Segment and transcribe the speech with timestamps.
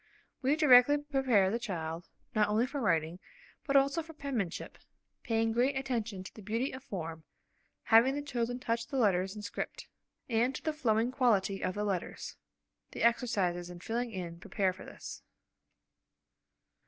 [0.41, 3.19] We directly prepare the child, not only for writing,
[3.67, 4.79] but also for penmanship,
[5.21, 7.23] paying great attention to the beauty of form
[7.83, 9.89] (having the children touch the letters in script
[10.27, 12.35] form) and to the flowing quality of the letters.
[12.93, 15.21] (The exercises in filling in prepare for this.)